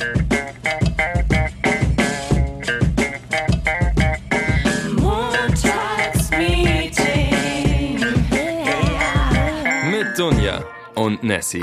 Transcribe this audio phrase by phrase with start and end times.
[0.00, 0.08] Mit
[10.18, 11.62] Dunja und Nessie.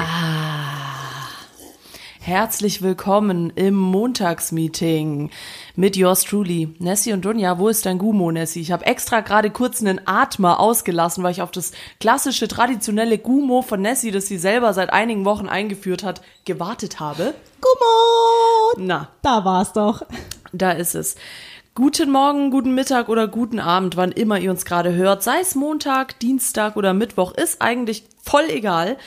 [2.19, 5.31] Herzlich willkommen im Montagsmeeting
[5.77, 6.73] mit yours truly.
[6.79, 8.59] Nessie und Dunja, wo ist dein Gumo, Nessie?
[8.61, 13.61] Ich habe extra gerade kurz einen Atmer ausgelassen, weil ich auf das klassische, traditionelle Gumo
[13.61, 17.35] von Nessie, das sie selber seit einigen Wochen eingeführt hat, gewartet habe.
[17.61, 18.85] Gummo!
[18.85, 20.01] Na, Da war's doch.
[20.51, 21.15] Da ist es.
[21.75, 25.21] Guten Morgen, guten Mittag oder guten Abend, wann immer ihr uns gerade hört.
[25.21, 28.97] Sei es Montag, Dienstag oder Mittwoch, ist eigentlich voll egal.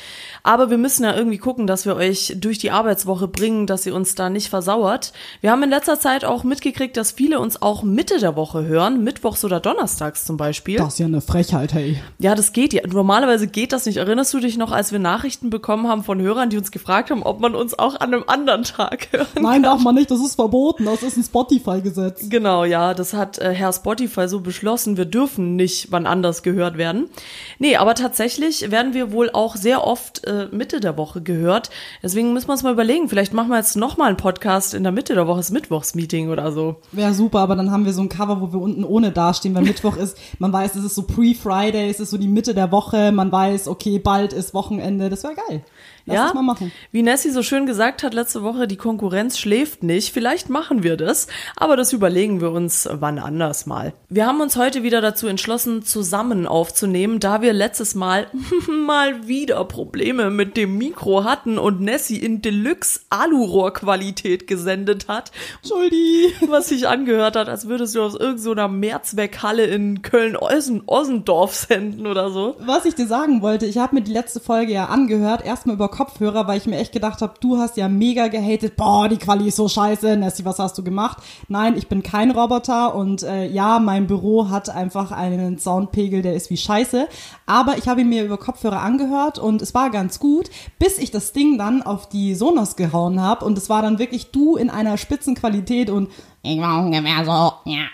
[0.43, 3.95] Aber wir müssen ja irgendwie gucken, dass wir euch durch die Arbeitswoche bringen, dass ihr
[3.95, 5.13] uns da nicht versauert.
[5.43, 9.05] Wir haben in letzter Zeit auch mitgekriegt, dass viele uns auch Mitte der Woche hören,
[9.05, 10.79] mittwochs oder donnerstags zum Beispiel.
[10.79, 12.01] Das ist ja eine Frechheit, hey.
[12.19, 12.83] Ja, das geht ja.
[12.87, 13.99] Normalerweise geht das nicht.
[13.99, 17.23] Erinnerst du dich noch, als wir Nachrichten bekommen haben von Hörern, die uns gefragt haben,
[17.23, 20.37] ob man uns auch an einem anderen Tag hören Nein, darf man nicht, das ist
[20.37, 22.29] verboten, das ist ein Spotify-Gesetz.
[22.31, 24.97] Genau, ja, das hat äh, Herr Spotify so beschlossen.
[24.97, 27.11] Wir dürfen nicht wann anders gehört werden.
[27.59, 31.71] Nee, aber tatsächlich werden wir wohl auch sehr oft äh, Mitte der Woche gehört.
[32.03, 34.83] Deswegen müssen wir uns mal überlegen, vielleicht machen wir jetzt noch mal einen Podcast in
[34.83, 36.77] der Mitte der Woche, das Mittwochsmeeting oder so.
[36.93, 39.63] Wäre super, aber dann haben wir so ein Cover, wo wir unten ohne dastehen, weil
[39.63, 43.13] Mittwoch ist, man weiß, es ist so Pre-Friday, es ist so die Mitte der Woche,
[43.13, 45.63] man weiß, okay, bald ist Wochenende, das wäre geil.
[46.07, 46.73] Lass ja, mal machen.
[46.93, 50.13] wie Nessie so schön gesagt hat letzte Woche, die Konkurrenz schläft nicht.
[50.13, 53.93] Vielleicht machen wir das, aber das überlegen wir uns wann anders mal.
[54.09, 58.27] Wir haben uns heute wieder dazu entschlossen, zusammen aufzunehmen, da wir letztes Mal
[58.87, 65.31] mal wieder Probleme mit dem Mikro hatten und Nessie in Deluxe Alurohrqualität gesendet hat,
[65.63, 66.33] Entschuldi.
[66.49, 72.57] was sich angehört hat, als würdest du aus irgendeiner Mehrzweckhalle in Köln-Ossendorf senden oder so.
[72.61, 75.90] Was ich dir sagen wollte, ich habe mir die letzte Folge ja angehört, erstmal über
[75.91, 79.49] Kopfhörer, weil ich mir echt gedacht habe, du hast ja mega gehatet, boah, die Quali
[79.49, 81.19] ist so scheiße, Nessie, was hast du gemacht?
[81.49, 86.35] Nein, ich bin kein Roboter und äh, ja, mein Büro hat einfach einen Soundpegel, der
[86.35, 87.09] ist wie scheiße,
[87.47, 91.11] aber ich habe ihn mir über Kopfhörer angehört und es war ganz gut, bis ich
[91.11, 94.71] das Ding dann auf die Sonos gehauen habe und es war dann wirklich du in
[94.71, 96.09] einer Spitzenqualität und
[96.43, 97.87] ich war ungefähr so, ja.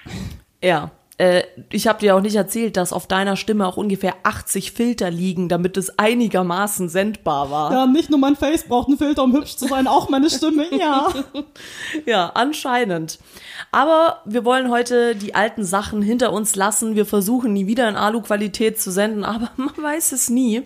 [0.62, 0.90] Ja.
[1.18, 5.10] Äh, ich habe dir auch nicht erzählt, dass auf deiner Stimme auch ungefähr 80 Filter
[5.10, 7.72] liegen, damit es einigermaßen sendbar war.
[7.72, 10.66] Ja, nicht nur mein Face braucht einen Filter, um hübsch zu sein, auch meine Stimme,
[10.78, 11.08] ja.
[12.04, 13.18] Ja, anscheinend.
[13.72, 16.96] Aber wir wollen heute die alten Sachen hinter uns lassen.
[16.96, 20.64] Wir versuchen nie wieder in Alu-Qualität zu senden, aber man weiß es nie.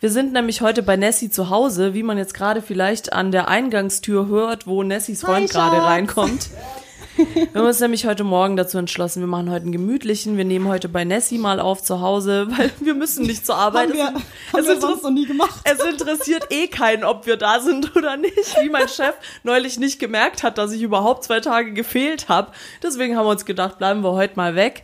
[0.00, 3.48] Wir sind nämlich heute bei Nessie zu Hause, wie man jetzt gerade vielleicht an der
[3.48, 6.50] Eingangstür hört, wo Nessies Freund gerade reinkommt.
[7.52, 10.68] Wir haben uns nämlich heute Morgen dazu entschlossen, wir machen heute einen gemütlichen, wir nehmen
[10.68, 13.88] heute bei Nessie mal auf zu Hause, weil wir müssen nicht zur Arbeit.
[13.90, 15.60] Haben wir, Es- haben es wir sonst noch nie gemacht.
[15.64, 18.56] es interessiert eh keinen, ob wir da sind oder nicht.
[18.60, 22.52] Wie mein Chef neulich nicht gemerkt hat, dass ich überhaupt zwei Tage gefehlt habe.
[22.82, 24.82] Deswegen haben wir uns gedacht, bleiben wir heute mal weg.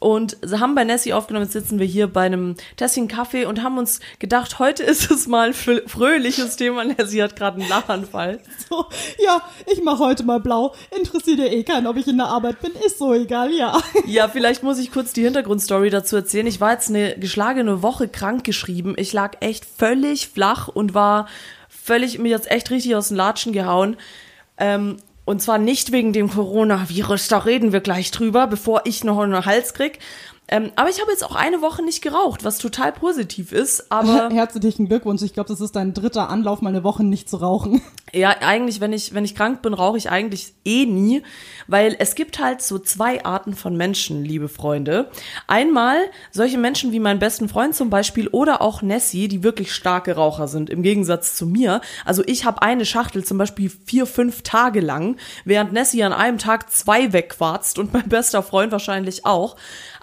[0.00, 3.62] Und sie haben bei Nessie aufgenommen, jetzt sitzen wir hier bei einem Tässchen Kaffee und
[3.62, 6.84] haben uns gedacht, heute ist es mal ein frö- fröhliches Thema.
[6.84, 8.40] Nessie hat gerade einen Lachanfall.
[8.68, 8.86] So,
[9.18, 10.74] ja, ich mache heute mal blau.
[10.96, 12.72] Interessiert ja eh keinen, ob ich in der Arbeit bin.
[12.86, 13.80] Ist so egal, ja.
[14.06, 16.46] Ja, vielleicht muss ich kurz die Hintergrundstory dazu erzählen.
[16.46, 18.94] Ich war jetzt eine geschlagene Woche krank geschrieben.
[18.96, 21.28] Ich lag echt völlig flach und war
[21.68, 23.96] völlig, mir jetzt echt richtig aus den Latschen gehauen.
[24.58, 24.98] Ähm,
[25.28, 29.44] und zwar nicht wegen dem Coronavirus, da reden wir gleich drüber, bevor ich noch einen
[29.44, 29.98] Hals krieg.
[30.48, 33.92] Ähm, aber ich habe jetzt auch eine Woche nicht geraucht, was total positiv ist.
[33.92, 35.22] Aber Herzlichen Glückwunsch.
[35.22, 37.82] Ich glaube, das ist dein dritter Anlauf, mal eine Woche nicht zu rauchen.
[38.14, 41.22] Ja, eigentlich, wenn ich, wenn ich krank bin, rauche ich eigentlich eh nie,
[41.66, 45.10] weil es gibt halt so zwei Arten von Menschen, liebe Freunde.
[45.46, 45.98] Einmal
[46.30, 50.48] solche Menschen wie mein besten Freund zum Beispiel oder auch Nessie, die wirklich starke Raucher
[50.48, 51.82] sind, im Gegensatz zu mir.
[52.06, 56.38] Also ich habe eine Schachtel zum Beispiel vier, fünf Tage lang, während Nessie an einem
[56.38, 59.56] Tag zwei wegquarzt und mein bester Freund wahrscheinlich auch.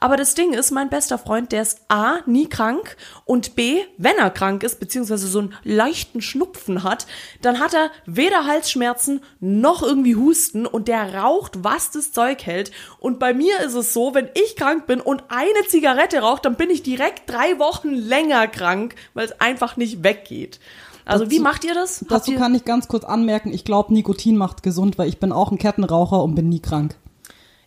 [0.05, 2.95] Aber das Ding ist, mein bester Freund, der ist A, nie krank
[3.25, 7.07] und B, wenn er krank ist, beziehungsweise so einen leichten Schnupfen hat,
[7.41, 12.69] dann hat er weder Halsschmerzen noch irgendwie Husten und der raucht, was das Zeug hält.
[12.99, 16.53] Und bei mir ist es so, wenn ich krank bin und eine Zigarette raucht, dann
[16.55, 20.59] bin ich direkt drei Wochen länger krank, weil es einfach nicht weggeht.
[21.03, 22.01] Also Dazu- wie macht ihr das?
[22.01, 25.19] Habt Dazu ihr, kann ich ganz kurz anmerken, ich glaube, Nikotin macht gesund, weil ich
[25.19, 26.95] bin auch ein Kettenraucher und bin nie krank.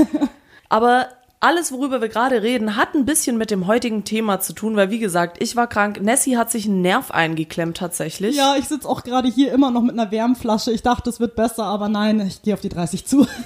[0.68, 1.06] Aber
[1.40, 4.90] alles, worüber wir gerade reden, hat ein bisschen mit dem heutigen Thema zu tun, weil
[4.90, 6.00] wie gesagt, ich war krank.
[6.00, 8.34] Nessie hat sich einen Nerv eingeklemmt tatsächlich.
[8.34, 10.72] Ja, ich sitze auch gerade hier immer noch mit einer Wärmflasche.
[10.72, 13.26] Ich dachte, es wird besser, aber nein, ich gehe auf die 30 zu.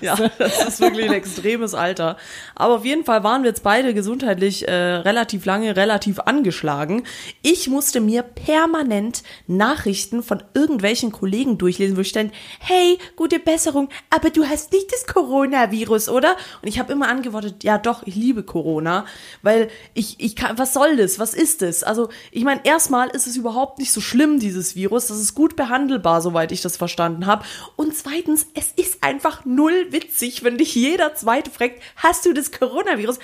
[0.00, 2.16] Ja, das ist wirklich ein extremes Alter.
[2.54, 7.04] Aber auf jeden Fall waren wir jetzt beide gesundheitlich äh, relativ lange, relativ angeschlagen.
[7.42, 13.88] Ich musste mir permanent Nachrichten von irgendwelchen Kollegen durchlesen, wo ich stand, hey, gute Besserung,
[14.10, 16.36] aber du hast nicht das Coronavirus, oder?
[16.62, 19.04] Und ich habe immer antwortet, ja doch, ich liebe Corona,
[19.42, 21.18] weil ich, ich kann, was soll das?
[21.18, 21.82] Was ist das?
[21.82, 25.08] Also, ich meine, erstmal ist es überhaupt nicht so schlimm, dieses Virus.
[25.08, 27.44] Das ist gut behandelbar, soweit ich das verstanden habe.
[27.76, 32.52] Und zweitens, es ist einfach null witzig, wenn dich jeder Zweite fragt, hast du das
[32.52, 33.18] Coronavirus?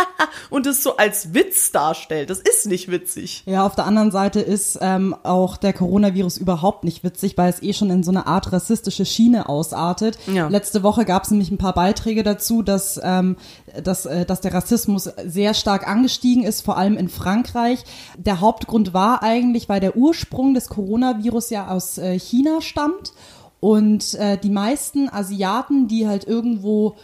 [0.50, 2.30] Und es so als Witz darstellt.
[2.30, 3.42] Das ist nicht witzig.
[3.46, 7.62] Ja, auf der anderen Seite ist ähm, auch der Coronavirus überhaupt nicht witzig, weil es
[7.62, 10.18] eh schon in so eine Art rassistische Schiene ausartet.
[10.26, 10.48] Ja.
[10.48, 13.36] Letzte Woche gab es nämlich ein paar Beiträge dazu, dass, ähm,
[13.82, 17.84] dass, äh, dass der Rassismus sehr stark angestiegen ist, vor allem in Frankreich.
[18.16, 23.12] Der Hauptgrund war eigentlich, weil der Ursprung des Coronavirus ja aus äh, China stammt
[23.60, 26.96] und äh, die meisten Asiaten, die halt irgendwo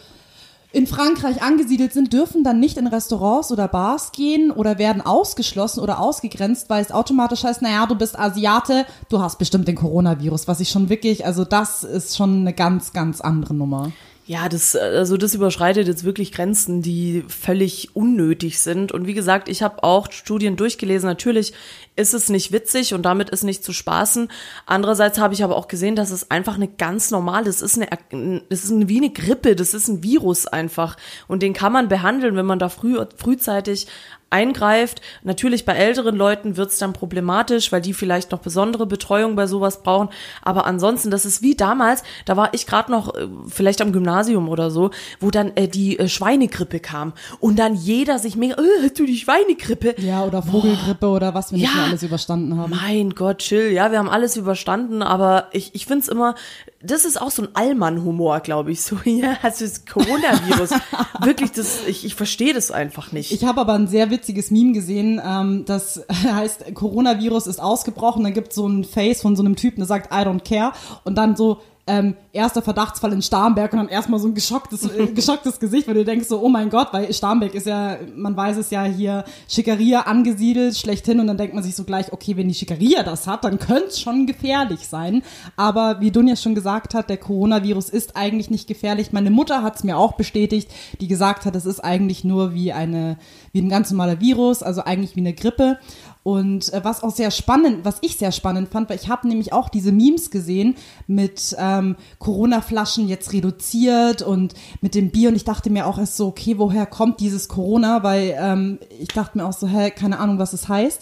[0.73, 5.81] in Frankreich angesiedelt sind, dürfen dann nicht in Restaurants oder Bars gehen oder werden ausgeschlossen
[5.81, 10.49] oder ausgegrenzt, weil es automatisch heißt, naja, du bist Asiate, du hast bestimmt den Coronavirus,
[10.49, 13.93] was ich schon wirklich, also das ist schon eine ganz, ganz andere Nummer.
[14.25, 18.93] Ja, das, also das überschreitet jetzt wirklich Grenzen, die völlig unnötig sind.
[18.93, 21.09] Und wie gesagt, ich habe auch Studien durchgelesen.
[21.09, 21.53] Natürlich
[21.97, 24.29] ist es nicht witzig und damit ist nicht zu spaßen.
[24.65, 28.43] Andererseits habe ich aber auch gesehen, dass es einfach eine ganz normale, das ist eine,
[28.49, 30.97] das ist wie eine Grippe, das ist ein Virus einfach.
[31.27, 33.89] Und den kann man behandeln, wenn man da früh, frühzeitig
[34.33, 35.01] eingreift.
[35.23, 39.83] Natürlich bei älteren Leuten wird's dann problematisch, weil die vielleicht noch besondere Betreuung bei sowas
[39.83, 40.09] brauchen.
[40.43, 44.49] Aber ansonsten, das ist wie damals, da war ich gerade noch äh, vielleicht am Gymnasium
[44.49, 44.91] oder so,
[45.21, 49.07] wo dann äh, die äh, Schweinegrippe kam und dann jeder sich mega, äh, hast du
[49.07, 49.95] die Schweinegrippe?
[49.99, 51.85] Ja, oder Vogelgrippe oder was wir nicht Ja.
[51.85, 52.71] alles überstanden haben.
[52.71, 53.71] Mein Gott, chill.
[53.73, 56.35] Ja, wir haben alles überstanden, aber ich, ich find's immer,
[56.83, 58.83] das ist auch so ein Allmann-Humor, glaube ich.
[58.83, 60.71] So, ja, hast du das Coronavirus.
[61.21, 63.33] Wirklich, das, ich, ich verstehe das einfach nicht.
[63.33, 68.35] Ich habe aber ein sehr witziges Meme gesehen, ähm, das heißt, Coronavirus ist ausgebrochen, dann
[68.35, 70.73] gibt so ein Face von so einem Typen, der sagt, I don't care
[71.05, 75.07] und dann so, ähm, erster Verdachtsfall in Starnberg und dann erstmal so ein geschocktes, äh,
[75.15, 78.57] geschocktes Gesicht, weil du denkst so, oh mein Gott, weil Starnberg ist ja, man weiß
[78.57, 82.47] es ja hier, Schickeria angesiedelt, schlechthin und dann denkt man sich so gleich, okay, wenn
[82.47, 85.23] die Schickeria das hat, dann könnte es schon gefährlich sein.
[85.57, 89.13] Aber wie Dunja schon gesagt hat, der Coronavirus ist eigentlich nicht gefährlich.
[89.13, 90.71] Meine Mutter hat es mir auch bestätigt,
[91.01, 93.19] die gesagt hat, es ist eigentlich nur wie eine,
[93.53, 95.79] wie ein ganz normaler Virus, also eigentlich wie eine Grippe.
[96.25, 99.53] Und äh, was auch sehr spannend, was ich sehr spannend fand, weil ich habe nämlich
[99.53, 100.77] auch diese Memes gesehen
[101.09, 106.17] mit ähm, Corona-Flaschen jetzt reduziert und mit dem Bier und ich dachte mir auch erst
[106.17, 108.05] so, okay, woher kommt dieses Corona?
[108.05, 111.01] Weil ähm, ich dachte mir auch so, hä, keine Ahnung, was es heißt.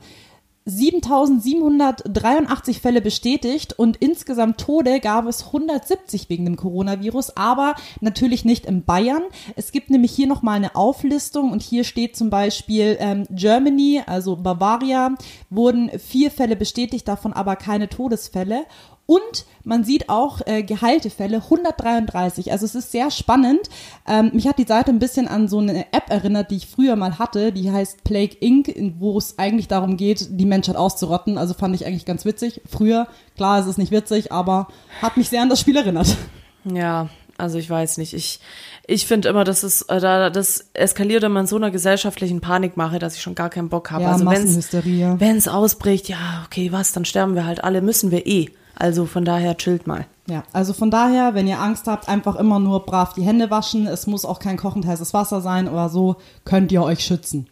[0.71, 8.67] 7783 Fälle bestätigt und insgesamt Tode gab es 170 wegen dem Coronavirus, aber natürlich nicht
[8.67, 9.23] in Bayern.
[9.57, 14.37] Es gibt nämlich hier nochmal eine Auflistung und hier steht zum Beispiel ähm, Germany, also
[14.37, 15.15] Bavaria,
[15.50, 18.65] wurden vier Fälle bestätigt, davon aber keine Todesfälle.
[19.11, 22.52] Und man sieht auch äh, geheilte Fälle, 133.
[22.52, 23.61] Also es ist sehr spannend.
[24.07, 26.95] Ähm, mich hat die Seite ein bisschen an so eine App erinnert, die ich früher
[26.95, 27.50] mal hatte.
[27.50, 31.38] Die heißt Plague Inc., in- wo es eigentlich darum geht, die Menschheit auszurotten.
[31.38, 32.61] Also fand ich eigentlich ganz witzig.
[32.71, 34.69] Früher, klar, es ist nicht witzig, aber
[35.02, 36.17] hat mich sehr an das Spiel erinnert.
[36.64, 38.14] Ja, Also ich weiß nicht.
[38.14, 38.38] Ich,
[38.87, 42.99] ich finde immer, dass es äh, da das eskaliert immer in so einer gesellschaftlichen Panikmache,
[43.00, 44.05] dass ich schon gar keinen Bock habe.
[44.05, 45.17] Ja, also Massenhysterie.
[45.19, 48.50] wenn's ausbricht, ja, okay, was, dann sterben wir halt alle, müssen wir eh.
[48.81, 50.07] Also von daher chillt mal.
[50.27, 53.87] Ja, also von daher, wenn ihr Angst habt, einfach immer nur brav die Hände waschen.
[53.87, 57.47] Es muss auch kein kochend heißes Wasser sein oder so, könnt ihr euch schützen.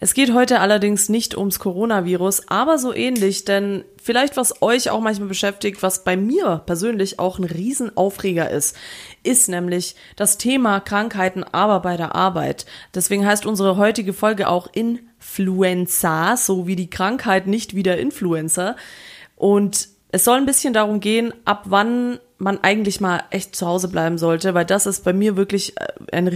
[0.00, 5.00] Es geht heute allerdings nicht ums Coronavirus, aber so ähnlich, denn vielleicht was euch auch
[5.00, 8.76] manchmal beschäftigt, was bei mir persönlich auch ein Riesenaufreger ist,
[9.24, 12.64] ist nämlich das Thema Krankheiten, aber bei der Arbeit.
[12.94, 18.76] Deswegen heißt unsere heutige Folge auch Influenza, so wie die Krankheit nicht wieder Influencer.
[19.34, 23.88] Und es soll ein bisschen darum gehen, ab wann man eigentlich mal echt zu Hause
[23.88, 26.26] bleiben sollte, weil das ist bei mir wirklich äh, ein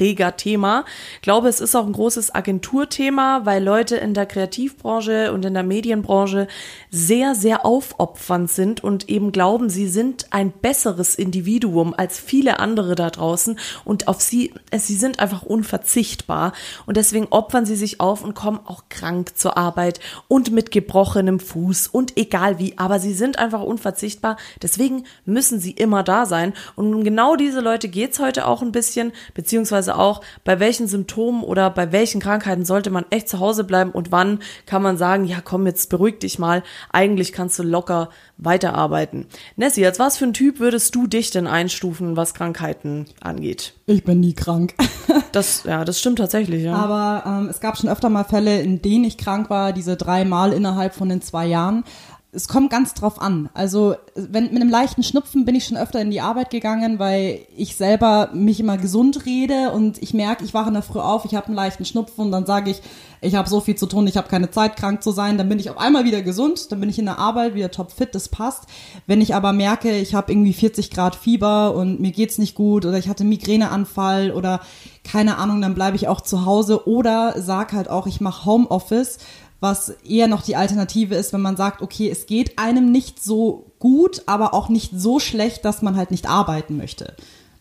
[0.00, 0.84] Riesenaufreger Thema.
[1.16, 5.54] Ich glaube, es ist auch ein großes Agenturthema, weil Leute in der Kreativbranche und in
[5.54, 6.48] der Medienbranche
[6.90, 12.94] sehr, sehr aufopfernd sind und eben glauben, sie sind ein besseres Individuum als viele andere
[12.94, 16.52] da draußen und auf sie, sie sind einfach unverzichtbar
[16.86, 21.40] und deswegen opfern sie sich auf und kommen auch krank zur Arbeit und mit gebrochenem
[21.40, 24.36] Fuß und egal wie, aber sie sind einfach unverzichtbar.
[24.62, 28.72] Deswegen müssen sie immer da sein und um genau diese Leute geht's heute auch ein
[28.72, 33.64] bisschen, beziehungsweise auch, bei welchen Symptomen oder bei welchen Krankheiten sollte man echt zu Hause
[33.64, 37.62] bleiben und wann kann man sagen, ja komm, jetzt beruhig dich mal, eigentlich kannst du
[37.62, 39.26] locker weiterarbeiten.
[39.56, 43.74] Nessie, als was für ein Typ würdest du dich denn einstufen, was Krankheiten angeht?
[43.86, 44.74] Ich bin nie krank.
[45.32, 46.74] Das, ja, das stimmt tatsächlich, ja.
[46.74, 50.52] Aber ähm, es gab schon öfter mal Fälle, in denen ich krank war, diese dreimal
[50.52, 51.84] innerhalb von den zwei Jahren.
[52.32, 53.48] Es kommt ganz drauf an.
[53.54, 57.40] Also, wenn mit einem leichten Schnupfen bin ich schon öfter in die Arbeit gegangen, weil
[57.56, 61.24] ich selber mich immer gesund rede und ich merke, ich wache in der Früh auf,
[61.24, 62.82] ich habe einen leichten Schnupfen und dann sage ich,
[63.20, 65.38] ich habe so viel zu tun, ich habe keine Zeit, krank zu sein.
[65.38, 68.14] Dann bin ich auf einmal wieder gesund, dann bin ich in der Arbeit wieder topfit,
[68.14, 68.66] das passt.
[69.08, 72.86] Wenn ich aber merke, ich habe irgendwie 40 Grad Fieber und mir geht's nicht gut
[72.86, 74.60] oder ich hatte Migräneanfall oder
[75.02, 79.18] keine Ahnung, dann bleibe ich auch zu Hause oder sag halt auch, ich mache Homeoffice,
[79.60, 83.72] was eher noch die Alternative ist, wenn man sagt, okay, es geht einem nicht so
[83.78, 87.14] gut, aber auch nicht so schlecht, dass man halt nicht arbeiten möchte.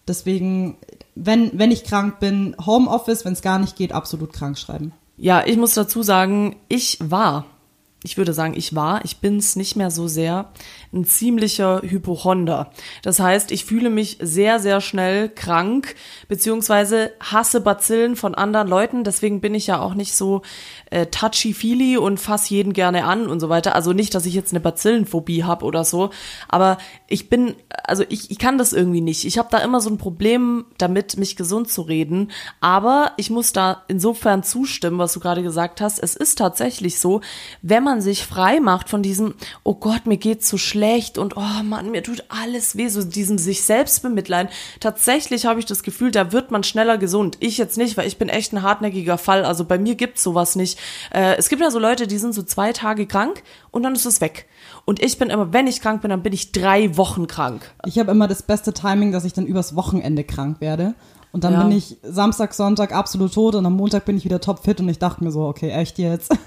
[0.08, 0.78] Deswegen,
[1.16, 4.94] wenn, wenn ich krank bin, Homeoffice, wenn es gar nicht geht, absolut krank schreiben.
[5.18, 7.46] Ja, ich muss dazu sagen, ich war,
[8.04, 10.52] ich würde sagen, ich war, ich bin's nicht mehr so sehr,
[10.94, 12.72] ein ziemlicher Hypochonder.
[13.04, 15.96] Das heißt, ich fühle mich sehr, sehr schnell krank,
[16.28, 19.04] beziehungsweise hasse Bazillen von anderen Leuten.
[19.04, 20.42] Deswegen bin ich ja auch nicht so
[20.92, 23.76] äh, touchy-feely und fass jeden gerne an und so weiter.
[23.76, 26.10] Also nicht, dass ich jetzt eine Bazillenphobie habe oder so,
[26.48, 26.78] aber
[27.08, 29.26] ich bin, also ich, ich kann das irgendwie nicht.
[29.26, 32.32] Ich habe da immer so ein Problem damit, mich gesund zu reden.
[32.62, 36.00] Aber ich muss da insofern zustimmen, was du gerade gesagt hast.
[36.00, 37.22] Es ist tatsächlich so,
[37.62, 41.64] wenn man sich frei macht von diesem, oh Gott, mir geht's so schlecht und oh
[41.64, 44.52] Mann, mir tut alles weh, so diesem sich selbst bemitleiden.
[44.80, 47.38] Tatsächlich habe ich das Gefühl, da wird man schneller gesund.
[47.40, 49.44] Ich jetzt nicht, weil ich bin echt ein hartnäckiger Fall.
[49.44, 50.80] Also bei mir gibt's sowas nicht.
[51.12, 54.06] Äh, es gibt ja so Leute, die sind so zwei Tage krank und dann ist
[54.06, 54.48] es weg.
[54.86, 57.74] Und ich bin immer, wenn ich krank bin, dann bin ich drei Wochen krank.
[57.86, 60.96] Ich habe immer das beste Timing, dass ich dann übers Wochenende krank werde.
[61.32, 61.64] Und dann Ja.
[61.64, 64.98] bin ich Samstag, Sonntag absolut tot und am Montag bin ich wieder topfit und ich
[64.98, 66.32] dachte mir so, okay, echt jetzt?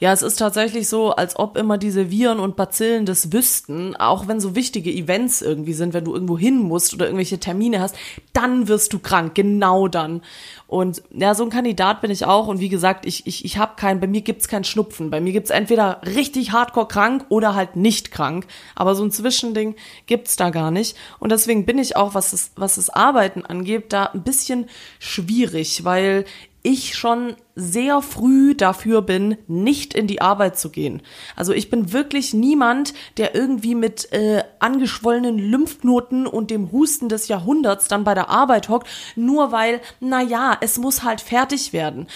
[0.00, 4.26] Ja, es ist tatsächlich so, als ob immer diese Viren und Bazillen das wüssten, auch
[4.26, 7.94] wenn so wichtige Events irgendwie sind, wenn du irgendwo hin musst oder irgendwelche Termine hast,
[8.32, 10.22] dann wirst du krank, genau dann.
[10.66, 12.48] Und ja, so ein Kandidat bin ich auch.
[12.48, 15.10] Und wie gesagt, ich, ich, ich habe keinen, bei mir gibt's keinen Schnupfen.
[15.10, 18.46] Bei mir gibt's entweder richtig hardcore krank oder halt nicht krank.
[18.74, 20.96] Aber so ein Zwischending gibt's da gar nicht.
[21.20, 26.24] Und deswegen bin ich auch, was das, was das Arbeiten angeht, da bisschen schwierig, weil
[26.62, 31.02] ich schon sehr früh dafür bin, nicht in die Arbeit zu gehen.
[31.34, 37.26] Also ich bin wirklich niemand, der irgendwie mit äh, angeschwollenen Lymphknoten und dem Husten des
[37.28, 42.06] Jahrhunderts dann bei der Arbeit hockt, nur weil, na ja, es muss halt fertig werden.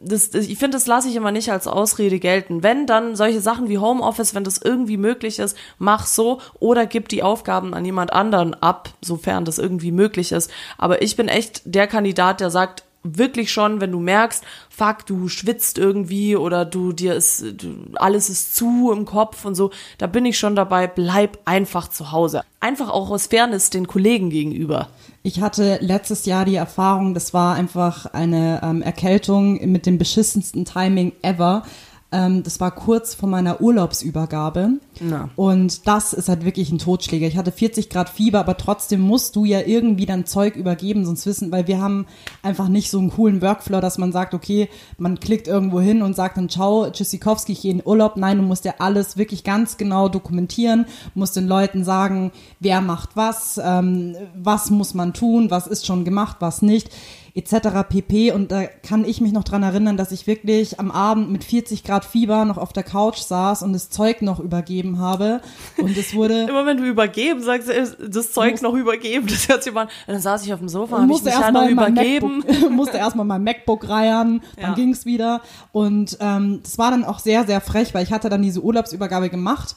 [0.00, 2.62] Das, das, ich finde, das lasse ich immer nicht als Ausrede gelten.
[2.62, 7.08] Wenn dann solche Sachen wie Homeoffice, wenn das irgendwie möglich ist, mach so oder gib
[7.08, 10.50] die Aufgaben an jemand anderen ab, sofern das irgendwie möglich ist.
[10.76, 15.28] Aber ich bin echt der Kandidat, der sagt, wirklich schon, wenn du merkst, fuck, du
[15.28, 20.06] schwitzt irgendwie oder du dir ist du, alles ist zu im Kopf und so, da
[20.06, 22.42] bin ich schon dabei, bleib einfach zu Hause.
[22.60, 24.88] Einfach auch aus Fairness den Kollegen gegenüber.
[25.22, 30.64] Ich hatte letztes Jahr die Erfahrung, das war einfach eine ähm, Erkältung mit dem beschissensten
[30.64, 31.64] Timing ever.
[32.10, 34.78] Ähm, das war kurz vor meiner Urlaubsübergabe.
[35.00, 35.28] Na.
[35.36, 37.26] Und das ist halt wirklich ein Totschläger.
[37.26, 41.26] Ich hatte 40 Grad Fieber, aber trotzdem musst du ja irgendwie dein Zeug übergeben, sonst
[41.26, 42.06] wissen, weil wir haben
[42.42, 46.16] einfach nicht so einen coolen Workflow, dass man sagt, okay, man klickt irgendwo hin und
[46.16, 48.16] sagt dann, ciao, Tschüssikowski, ich gehe in Urlaub.
[48.16, 53.16] Nein, du musst ja alles wirklich ganz genau dokumentieren, musst den Leuten sagen, wer macht
[53.16, 56.90] was, ähm, was muss man tun, was ist schon gemacht, was nicht
[57.38, 57.68] etc.
[57.88, 58.32] pp.
[58.32, 61.84] Und da kann ich mich noch dran erinnern, dass ich wirklich am Abend mit 40
[61.84, 65.40] Grad Fieber noch auf der Couch saß und das Zeug noch übergeben habe.
[65.76, 66.42] Und es wurde.
[66.48, 69.88] Immer wenn du übergeben sagst, das Zeug noch übergeben, das hört sich mal an.
[70.06, 72.38] Dann saß ich auf dem Sofa, ich musste erstmal übergeben.
[72.46, 74.74] MacBook, musste erstmal mein MacBook reiern, dann Ja.
[74.74, 75.40] ging's wieder.
[75.72, 79.30] Und ähm, das war dann auch sehr, sehr frech, weil ich hatte dann diese Urlaubsübergabe
[79.30, 79.76] gemacht.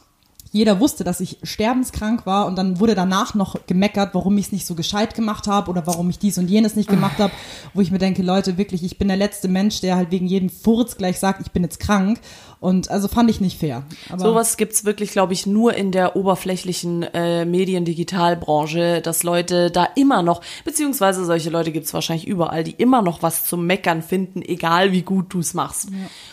[0.53, 4.51] Jeder wusste, dass ich sterbenskrank war und dann wurde danach noch gemeckert, warum ich es
[4.51, 7.31] nicht so gescheit gemacht habe oder warum ich dies und jenes nicht gemacht habe,
[7.74, 10.50] wo ich mir denke, Leute, wirklich, ich bin der letzte Mensch, der halt wegen jedem
[10.50, 12.20] Furz gleich sagt, ich bin jetzt krank.
[12.62, 13.86] Und also fand ich nicht fair.
[14.08, 19.88] Aber Sowas gibt's wirklich, glaube ich, nur in der oberflächlichen äh, Medien-Digitalbranche, dass Leute da
[19.96, 24.44] immer noch, beziehungsweise solche Leute gibt's wahrscheinlich überall, die immer noch was zum Meckern finden,
[24.44, 25.89] egal wie gut du's machst.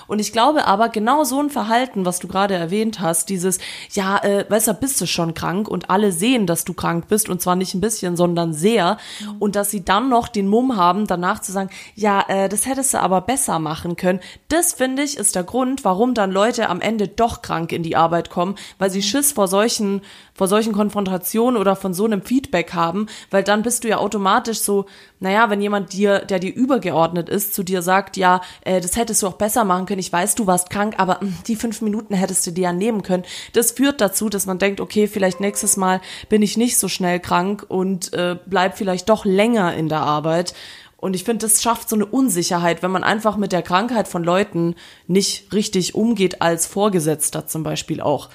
[0.07, 3.59] Und ich glaube aber, genau so ein Verhalten, was du gerade erwähnt hast, dieses,
[3.93, 7.31] ja, äh, weißt du, bist du schon krank und alle sehen, dass du krank bist
[7.31, 8.99] und zwar nicht ein bisschen, sondern sehr
[9.39, 12.93] und dass sie dann noch den Mumm haben, danach zu sagen, ja, äh, das hättest
[12.93, 14.21] du aber besser machen können.
[14.49, 17.97] Das finde ich ist der Grund, warum dann Leute am Ende doch krank in die
[17.97, 20.03] Arbeit kommen, weil sie Schiss vor solchen,
[20.35, 24.59] vor solchen Konfrontationen oder von so einem Feedback haben, weil dann bist du ja automatisch
[24.59, 24.87] so,
[25.21, 29.23] naja, wenn jemand dir, der dir übergeordnet ist, zu dir sagt, ja, äh, das hättest
[29.23, 32.15] du auch besser machen können, ich weiß, du warst krank, aber mh, die fünf Minuten
[32.15, 33.25] hättest du dir ja nehmen können.
[33.53, 37.21] Das führt dazu, dass man denkt, okay, vielleicht nächstes Mal bin ich nicht so schnell
[37.21, 40.55] krank und äh, bleib vielleicht doch länger in der Arbeit.
[41.01, 44.25] Und ich finde, das schafft so eine Unsicherheit, wenn man einfach mit der Krankheit von
[44.25, 44.75] Leuten
[45.07, 48.31] nicht richtig umgeht, als Vorgesetzter zum Beispiel auch.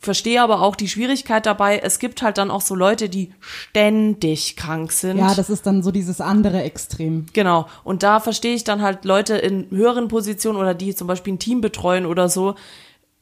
[0.00, 1.78] Verstehe aber auch die Schwierigkeit dabei.
[1.78, 5.18] Es gibt halt dann auch so Leute, die ständig krank sind.
[5.18, 7.26] ja, das ist dann so dieses andere Extrem.
[7.34, 7.68] Genau.
[7.84, 11.38] Und da verstehe ich dann halt Leute in höheren Positionen oder die zum Beispiel ein
[11.38, 12.56] Team betreuen oder so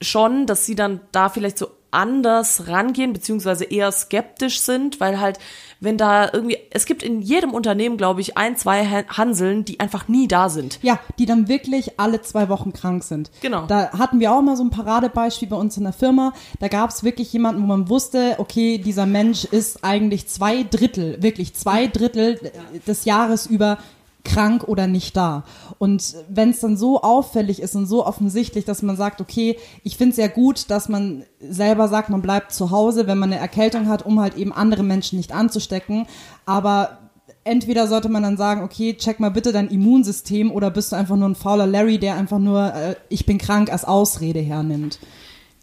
[0.00, 5.38] schon, dass sie dann da vielleicht so anders rangehen, beziehungsweise eher skeptisch sind, weil halt,
[5.80, 9.80] wenn da irgendwie, es gibt in jedem Unternehmen, glaube ich, ein, zwei Han- Hanseln, die
[9.80, 10.78] einfach nie da sind.
[10.82, 13.30] Ja, die dann wirklich alle zwei Wochen krank sind.
[13.40, 13.66] Genau.
[13.66, 16.32] Da hatten wir auch mal so ein Paradebeispiel bei uns in der Firma.
[16.60, 21.22] Da gab es wirklich jemanden, wo man wusste, okay, dieser Mensch ist eigentlich zwei Drittel,
[21.22, 22.40] wirklich zwei Drittel
[22.86, 23.78] des Jahres über
[24.26, 25.44] krank oder nicht da.
[25.78, 29.96] Und wenn es dann so auffällig ist und so offensichtlich, dass man sagt, okay, ich
[29.96, 33.40] finde es ja gut, dass man selber sagt, man bleibt zu Hause, wenn man eine
[33.40, 36.06] Erkältung hat, um halt eben andere Menschen nicht anzustecken.
[36.44, 36.98] Aber
[37.44, 41.16] entweder sollte man dann sagen, okay, check mal bitte dein Immunsystem oder bist du einfach
[41.16, 44.98] nur ein fauler Larry, der einfach nur äh, ich bin krank als Ausrede hernimmt.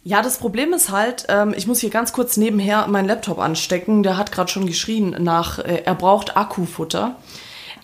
[0.06, 4.04] Ja, das Problem ist halt, ähm, ich muss hier ganz kurz nebenher meinen Laptop anstecken.
[4.04, 7.16] Der hat gerade schon geschrien nach, äh, er braucht Akkufutter.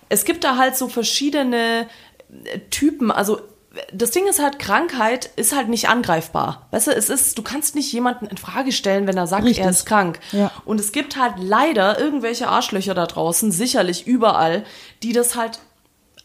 [0.10, 1.88] Es gibt da halt so verschiedene
[2.46, 3.40] äh, Typen, also
[3.94, 6.68] das Ding ist halt, Krankheit ist halt nicht angreifbar.
[6.72, 9.64] Weißt du, es ist, du kannst nicht jemanden in Frage stellen, wenn er sagt, Richtig.
[9.64, 10.20] er ist krank.
[10.32, 10.52] Ja.
[10.66, 14.66] Und es gibt halt leider irgendwelche Arschlöcher da draußen, sicherlich überall,
[15.04, 15.60] die das halt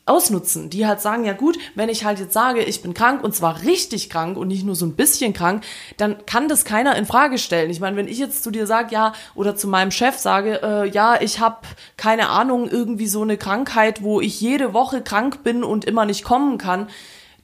[0.07, 3.35] ausnutzen, die halt sagen, ja gut, wenn ich halt jetzt sage, ich bin krank und
[3.35, 5.64] zwar richtig krank und nicht nur so ein bisschen krank,
[5.97, 7.71] dann kann das keiner in Frage stellen.
[7.71, 10.88] Ich meine, wenn ich jetzt zu dir sage, ja, oder zu meinem Chef sage, äh,
[10.90, 11.57] ja, ich habe
[11.97, 16.23] keine Ahnung, irgendwie so eine Krankheit, wo ich jede Woche krank bin und immer nicht
[16.23, 16.88] kommen kann,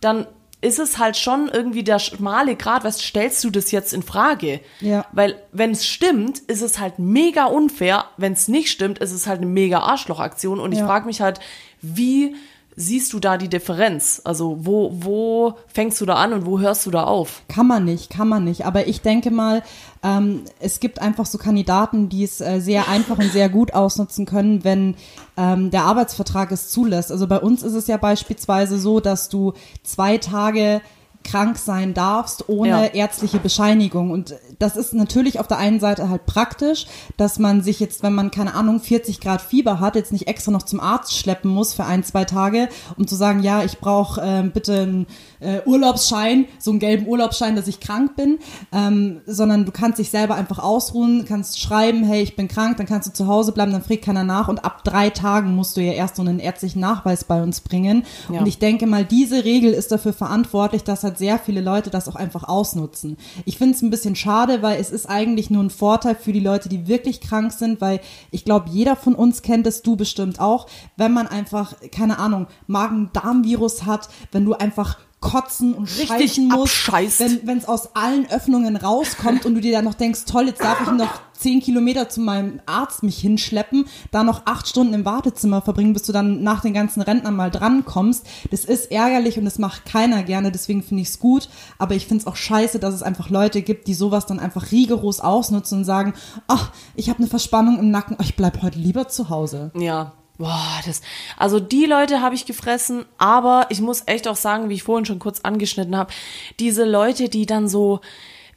[0.02, 0.26] dann
[0.62, 4.60] ist es halt schon irgendwie der schmale Grad, was stellst du das jetzt in Frage?
[4.80, 5.06] Ja.
[5.12, 8.04] Weil wenn es stimmt, ist es halt mega unfair.
[8.18, 10.60] Wenn es nicht stimmt, ist es halt eine mega Arschlochaktion.
[10.60, 10.86] Und ich Ja.
[10.86, 11.40] frage mich halt,
[11.80, 12.36] wie
[12.80, 14.20] siehst du da die Differenz?
[14.24, 17.42] Also wo, wo fängst du da an und wo hörst du da auf?
[17.48, 18.64] Kann man nicht, kann man nicht.
[18.64, 19.62] Aber ich denke mal,
[20.02, 24.24] ähm, es gibt einfach so Kandidaten, die es äh, sehr einfach und sehr gut ausnutzen
[24.26, 24.96] können, wenn
[25.36, 27.12] ähm, der Arbeitsvertrag es zulässt.
[27.12, 30.80] Also bei uns ist es ja beispielsweise so, dass du zwei Tage
[31.22, 32.84] krank sein darfst ohne Ja.
[32.86, 34.10] ärztliche Bescheinigung.
[34.10, 38.14] Und das ist natürlich auf der einen Seite halt praktisch, dass man sich jetzt, wenn
[38.14, 41.72] man, keine Ahnung, 40 Grad Fieber hat, jetzt nicht extra noch zum Arzt schleppen muss
[41.74, 45.06] für ein, zwei Tage, um zu sagen, ja, ich brauche ähm, bitte einen
[45.40, 48.38] äh, Urlaubsschein, so einen gelben Urlaubsschein, dass ich krank bin,
[48.70, 52.86] ähm, sondern du kannst dich selber einfach ausruhen, kannst schreiben, hey, ich bin krank, dann
[52.86, 55.80] kannst du zu Hause bleiben, dann fragt keiner nach und ab drei Tagen musst du
[55.80, 58.04] ja erst so einen ärztlichen Nachweis bei uns bringen.
[58.30, 58.40] Ja.
[58.40, 62.08] Und ich denke mal, diese Regel ist dafür verantwortlich, dass halt sehr viele Leute das
[62.08, 63.16] auch einfach ausnutzen.
[63.46, 66.40] Ich finde es ein bisschen schade, weil es ist eigentlich nur ein Vorteil für die
[66.40, 70.40] Leute, die wirklich krank sind, weil ich glaube, jeder von uns kennt es, du bestimmt
[70.40, 76.48] auch, wenn man einfach, keine Ahnung, Magen-Darm-Virus hat, wenn du einfach kotzen und Richtig scheißen
[76.48, 77.46] musst, abscheißt.
[77.46, 80.80] wenn es aus allen Öffnungen rauskommt und du dir dann noch denkst, toll, jetzt darf
[80.80, 85.62] ich noch zehn Kilometer zu meinem Arzt mich hinschleppen, da noch acht Stunden im Wartezimmer
[85.62, 88.26] verbringen, bis du dann nach den ganzen Rentnern mal drankommst.
[88.50, 91.48] Das ist ärgerlich und das macht keiner gerne, deswegen finde ich es gut.
[91.78, 94.70] Aber ich finde es auch scheiße, dass es einfach Leute gibt, die sowas dann einfach
[94.70, 96.14] rigoros ausnutzen und sagen,
[96.46, 99.70] ach, ich habe eine Verspannung im Nacken, ich bleib heute lieber zu Hause.
[99.74, 100.12] Ja.
[100.38, 101.02] Boah, das,
[101.36, 105.04] also die Leute habe ich gefressen, aber ich muss echt auch sagen, wie ich vorhin
[105.04, 106.14] schon kurz angeschnitten habe,
[106.58, 108.00] diese Leute, die dann so,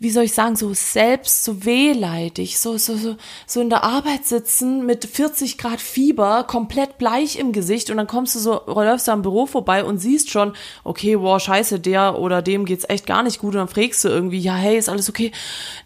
[0.04, 3.16] wie soll ich sagen, so selbst so wehleidig, so, so, so,
[3.48, 8.06] so in der Arbeit sitzen mit 40 Grad Fieber, komplett bleich im Gesicht und dann
[8.06, 12.20] kommst du so, läufst du am Büro vorbei und siehst schon, okay, wow, scheiße, der
[12.20, 14.89] oder dem geht's echt gar nicht gut und dann fragst du irgendwie, ja, hey, ist
[14.89, 15.32] alles okay?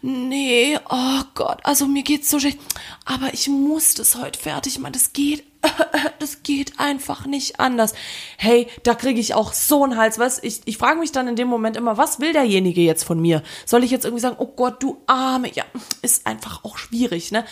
[0.02, 2.58] Nee, oh Gott, also mir geht's so schlecht,
[3.04, 5.44] aber ich muss das heute fertig machen, das geht
[6.18, 7.94] das geht einfach nicht anders.
[8.36, 10.18] Hey, da kriege ich auch so einen Hals.
[10.18, 10.42] Was?
[10.42, 13.42] Ich, ich frage mich dann in dem Moment immer, was will derjenige jetzt von mir?
[13.66, 15.52] Soll ich jetzt irgendwie sagen, oh Gott, du Arme?
[15.52, 15.64] Ja,
[16.02, 17.44] ist einfach auch schwierig, ne?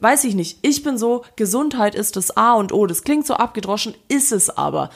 [0.00, 0.58] Weiß ich nicht.
[0.62, 2.86] Ich bin so, Gesundheit ist das A und O.
[2.86, 4.90] Das klingt so abgedroschen, ist es aber.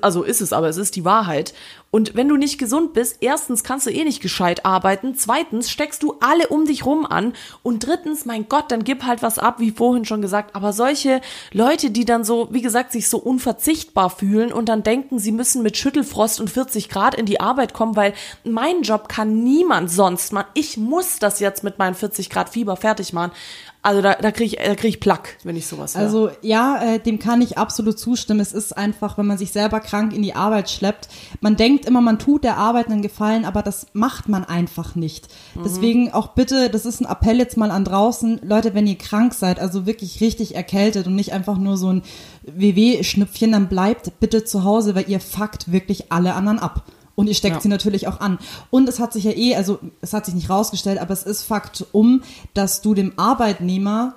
[0.00, 1.54] Also ist es aber, es ist die Wahrheit.
[1.90, 6.02] Und wenn du nicht gesund bist, erstens kannst du eh nicht gescheit arbeiten, zweitens steckst
[6.02, 9.56] du alle um dich rum an und drittens, mein Gott, dann gib halt was ab,
[9.58, 10.54] wie vorhin schon gesagt.
[10.54, 11.20] Aber solche
[11.52, 15.62] Leute, die dann so, wie gesagt, sich so unverzichtbar fühlen und dann denken, sie müssen
[15.62, 18.14] mit Schüttelfrost und 40 Grad in die Arbeit kommen, weil
[18.44, 20.48] mein Job kann niemand sonst machen.
[20.54, 23.32] Ich muss das jetzt mit meinen 40 Grad Fieber fertig machen.
[23.84, 26.02] Also da, da kriege ich, da krieg ich Plack, wenn ich sowas höre.
[26.02, 28.38] Also ja, äh, dem kann ich absolut zustimmen.
[28.38, 31.08] Es ist einfach, wenn man sich selber krank in die Arbeit schleppt,
[31.40, 35.28] man denkt immer, man tut der Arbeit einen Gefallen, aber das macht man einfach nicht.
[35.64, 39.34] Deswegen auch bitte, das ist ein Appell jetzt mal an draußen, Leute, wenn ihr krank
[39.34, 42.02] seid, also wirklich richtig erkältet und nicht einfach nur so ein
[42.42, 46.84] WW-Schnüpfchen, dann bleibt bitte zu Hause, weil ihr fuckt wirklich alle anderen ab.
[47.22, 47.60] Und ihr steckt Ja.
[47.60, 48.40] sie natürlich auch an.
[48.70, 51.44] Und es hat sich ja eh, also es hat sich nicht rausgestellt, aber es ist
[51.44, 54.16] Fakt um, dass du dem Arbeitnehmer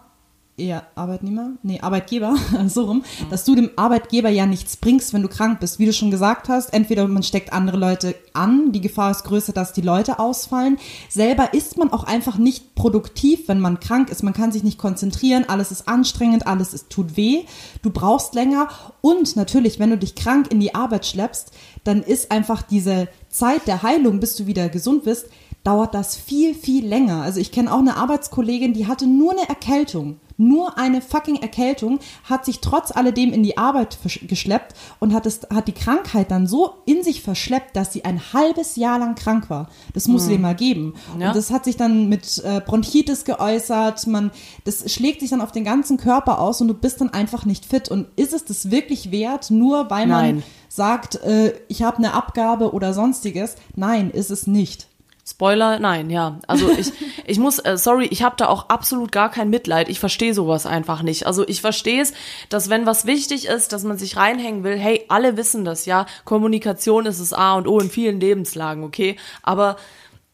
[0.58, 1.52] eher Arbeitnehmer?
[1.63, 2.36] Nee, Arbeitgeber,
[2.68, 5.80] so rum, dass du dem Arbeitgeber ja nichts bringst, wenn du krank bist.
[5.80, 9.54] Wie du schon gesagt hast, entweder man steckt andere Leute an, die Gefahr ist größer,
[9.54, 10.78] dass die Leute ausfallen.
[11.10, 14.24] Selber ist man auch einfach nicht produktiv, wenn man krank ist.
[14.24, 17.44] Man kann sich nicht konzentrieren, alles ist anstrengend, alles ist, tut weh.
[17.82, 18.70] Du brauchst länger.
[19.02, 21.52] Und natürlich, wenn du dich krank in die Arbeit schleppst,
[21.84, 25.28] dann ist einfach diese Zeit der Heilung, bis du wieder gesund bist,
[25.65, 27.24] dauert das viel, viel länger.
[27.24, 30.20] Also ich kenne auch eine Arbeitskollegin, die hatte nur eine Erkältung.
[30.38, 35.41] Nur eine fucking Erkältung hat sich trotz alledem in die Arbeit geschleppt und hat, es,
[35.54, 39.50] hat die Krankheit dann so in sich verschleppt, dass sie ein halbes Jahr lang krank
[39.50, 39.69] war.
[39.93, 40.95] Das musst du dir mal geben.
[41.19, 41.30] Ja.
[41.30, 44.08] Und das hat sich dann mit äh, Bronchitis geäußert.
[44.08, 44.32] Man,
[44.65, 47.65] das schlägt sich dann auf den ganzen Körper aus und du bist dann einfach nicht
[47.65, 47.89] fit.
[47.89, 50.43] Und ist es das wirklich wert, nur weil man Nein.
[50.67, 53.56] sagt, äh, ich habe eine Abgabe oder sonstiges?
[53.76, 54.88] Nein, ist es nicht.
[55.28, 56.38] Spoiler, nein, ja.
[56.46, 56.92] Also ich,
[57.26, 59.90] ich muss, äh, sorry, ich habe da auch absolut gar kein Mitleid.
[59.90, 61.26] Ich verstehe sowas einfach nicht.
[61.26, 62.14] Also ich verstehe es,
[62.50, 66.06] dass wenn was wichtig ist, dass man sich reinhängen will, hey, alle wissen das, ja.
[66.26, 69.16] Kommunikation ist das A und O in vielen Lebenslagen, okay.
[69.42, 69.78] Aber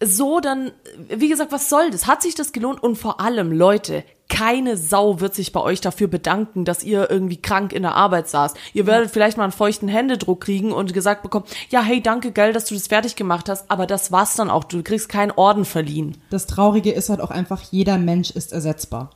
[0.03, 0.71] so dann,
[1.09, 2.07] wie gesagt, was soll das?
[2.07, 2.81] Hat sich das gelohnt?
[2.81, 7.41] Und vor allem, Leute, keine Sau wird sich bei euch dafür bedanken, dass ihr irgendwie
[7.41, 8.57] krank in der Arbeit saßt.
[8.73, 12.53] Ihr werdet vielleicht mal einen feuchten Händedruck kriegen und gesagt bekommen, ja, hey, danke, geil,
[12.53, 14.63] dass du das fertig gemacht hast, aber das war's dann auch.
[14.63, 16.17] Du kriegst keinen Orden verliehen.
[16.29, 19.09] Das Traurige ist halt auch einfach, jeder Mensch ist ersetzbar.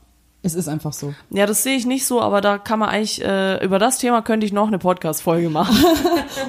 [0.45, 1.15] Es ist einfach so.
[1.31, 4.21] Ja, das sehe ich nicht so, aber da kann man eigentlich, äh, über das Thema
[4.21, 5.75] könnte ich noch eine Podcast-Folge machen.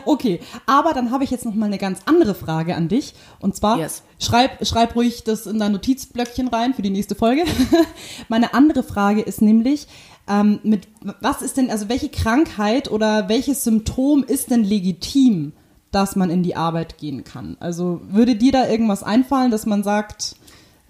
[0.05, 3.15] Okay, aber dann habe ich jetzt noch mal eine ganz andere Frage an dich.
[3.41, 4.03] Und zwar, Yes.
[4.21, 7.45] schreib, schreib ruhig das in dein Notizblöckchen rein für die nächste Folge.
[8.29, 9.87] Meine andere Frage ist nämlich,
[10.29, 10.89] ähm, mit
[11.21, 15.53] was ist denn, also welche Krankheit oder welches Symptom ist denn legitim,
[15.91, 17.57] dass man in die Arbeit gehen kann?
[17.61, 20.37] Also würde dir da irgendwas einfallen, dass man sagt,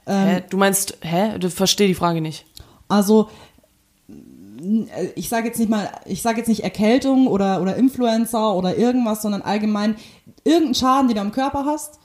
[0.07, 0.43] hä?
[0.51, 1.39] Du meinst, hä?
[1.39, 2.45] Du verstehe die Frage nicht.
[2.89, 3.29] Also
[4.59, 8.77] äh, ich sage jetzt nicht mal, ich sage jetzt nicht Erkältung oder oder Influenza oder
[8.77, 9.97] irgendwas, sondern allgemein
[10.45, 11.99] irgendeinen Schaden, den du am Körper hast.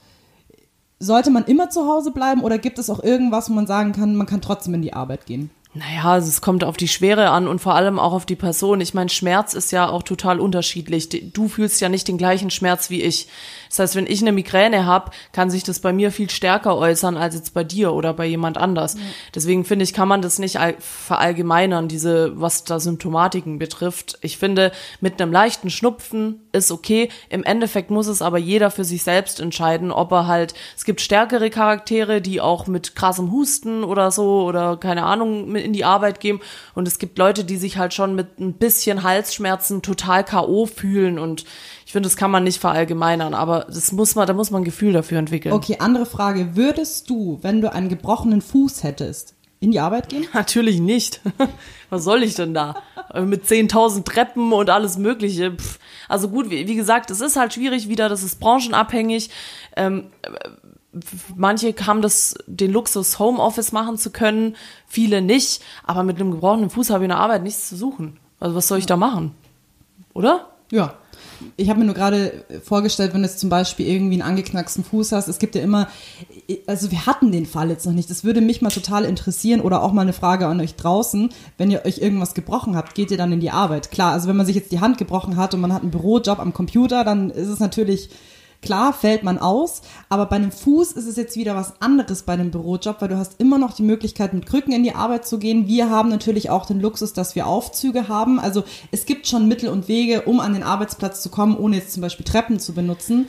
[0.98, 4.14] Sollte man immer zu Hause bleiben oder gibt es auch irgendwas, wo man sagen kann,
[4.14, 5.50] man kann trotzdem in die Arbeit gehen?
[5.74, 8.82] Naja, also es kommt auf die Schwere an und vor allem auch auf die Person.
[8.82, 11.32] Ich meine, Schmerz ist ja auch total unterschiedlich.
[11.32, 13.28] Du fühlst ja nicht den gleichen Schmerz wie ich.
[13.72, 17.16] Das heißt, wenn ich eine Migräne habe, kann sich das bei mir viel stärker äußern
[17.16, 18.98] als jetzt bei dir oder bei jemand anders.
[19.34, 24.18] Deswegen finde ich, kann man das nicht all- verallgemeinern, diese, was da Symptomatiken betrifft.
[24.20, 27.08] Ich finde, mit einem leichten Schnupfen ist okay.
[27.30, 31.00] Im Endeffekt muss es aber jeder für sich selbst entscheiden, ob er halt, es gibt
[31.00, 36.20] stärkere Charaktere, die auch mit krassem Husten oder so oder keine Ahnung in die Arbeit
[36.20, 36.40] gehen
[36.74, 40.66] und es gibt Leute, die sich halt schon mit ein bisschen Halsschmerzen total K.O.
[40.66, 41.46] fühlen und
[41.92, 44.64] ich finde, das kann man nicht verallgemeinern, aber das muss man, da muss man ein
[44.64, 45.52] Gefühl dafür entwickeln.
[45.52, 46.56] Okay, andere Frage.
[46.56, 50.26] Würdest du, wenn du einen gebrochenen Fuß hättest, in die Arbeit gehen?
[50.32, 51.20] Natürlich nicht.
[51.90, 52.76] Was soll ich denn da?
[53.14, 55.52] Mit 10.000 Treppen und alles Mögliche.
[55.52, 55.78] Pff.
[56.08, 59.28] Also gut, wie, wie, gesagt, es ist halt schwierig wieder, das ist branchenabhängig.
[59.76, 60.06] Ähm,
[61.36, 65.62] manche haben das, den Luxus, Homeoffice machen zu können, viele nicht.
[65.84, 68.18] Aber mit einem gebrochenen Fuß habe ich in der Arbeit nichts zu suchen.
[68.40, 69.34] Also was soll ich da machen?
[70.14, 70.48] Oder?
[70.70, 70.94] Ja
[71.56, 75.12] ich habe mir nur gerade vorgestellt, wenn du jetzt zum Beispiel irgendwie einen angeknacksten Fuß
[75.12, 75.88] hast, es gibt ja immer,
[76.66, 79.82] also wir hatten den Fall jetzt noch nicht, das würde mich mal total interessieren oder
[79.82, 83.16] auch mal eine Frage an euch draußen, wenn ihr euch irgendwas gebrochen habt, geht ihr
[83.16, 83.90] dann in die Arbeit?
[83.90, 86.38] Klar, also wenn man sich jetzt die Hand gebrochen hat und man hat einen Bürojob
[86.38, 88.10] am Computer, dann ist es natürlich
[88.62, 92.34] Klar fällt man aus, aber bei einem Fuß ist es jetzt wieder was anderes bei
[92.34, 95.38] einem Bürojob, weil du hast immer noch die Möglichkeit, mit Krücken in die Arbeit zu
[95.38, 95.66] gehen.
[95.66, 98.38] Wir haben natürlich auch den Luxus, dass wir Aufzüge haben.
[98.38, 101.92] Also es gibt schon Mittel und Wege, um an den Arbeitsplatz zu kommen, ohne jetzt
[101.92, 103.26] zum Beispiel Treppen zu benutzen.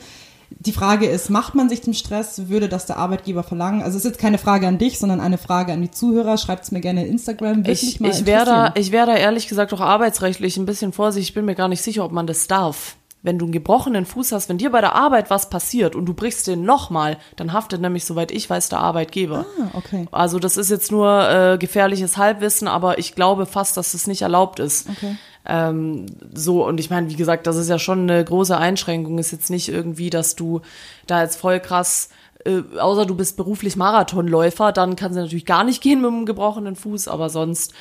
[0.50, 2.48] Die Frage ist, macht man sich den Stress?
[2.48, 3.82] Würde das der Arbeitgeber verlangen?
[3.82, 6.38] Also es ist jetzt keine Frage an dich, sondern eine Frage an die Zuhörer.
[6.38, 7.64] Schreibt es mir gerne in Instagram.
[7.66, 11.30] ich ich wäre da, ich wäre da ehrlich gesagt auch arbeitsrechtlich ein bisschen vorsichtig.
[11.30, 14.32] Ich bin mir gar nicht sicher, ob man das darf wenn du einen gebrochenen Fuß
[14.32, 17.80] hast, wenn dir bei der Arbeit was passiert und du brichst den nochmal, dann haftet
[17.80, 19.46] nämlich, soweit ich weiß, der Arbeitgeber.
[19.58, 20.06] Ah, okay.
[20.12, 24.20] Also das ist jetzt nur äh, gefährliches Halbwissen, aber ich glaube fast, dass es nicht
[24.22, 24.90] erlaubt ist.
[24.90, 25.16] Okay.
[25.46, 29.18] Ähm, so, und ich meine, wie gesagt, das ist ja schon eine große Einschränkung.
[29.18, 30.60] Ist jetzt nicht irgendwie, dass du
[31.06, 32.10] da jetzt voll krass
[32.44, 36.26] äh, außer du bist beruflich Marathonläufer, dann kann sie natürlich gar nicht gehen mit einem
[36.26, 37.72] gebrochenen Fuß, aber sonst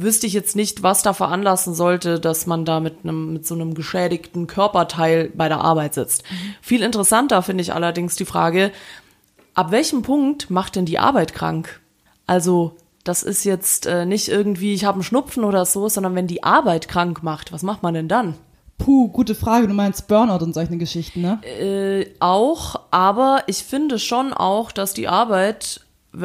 [0.00, 3.54] wüsste ich jetzt nicht, was da veranlassen sollte, dass man da mit einem, mit so
[3.54, 6.22] einem geschädigten Körperteil bei der Arbeit sitzt.
[6.30, 6.54] Mhm.
[6.60, 8.72] Viel interessanter finde ich allerdings die Frage,
[9.54, 11.80] ab welchem Punkt macht denn die Arbeit krank?
[12.26, 16.26] Also, das ist jetzt äh, nicht irgendwie, ich habe einen Schnupfen oder so, sondern wenn
[16.26, 18.34] die Arbeit krank macht, was macht man denn dann?
[18.78, 19.66] Puh, gute Frage.
[19.66, 21.40] Du meinst Burnout und solche Geschichten, ne?
[21.42, 25.80] Äh, auch, aber ich finde schon auch, dass die Arbeit